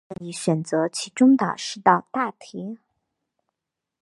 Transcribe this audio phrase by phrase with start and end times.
[0.09, 2.79] 考生可以任意选择其中十道大题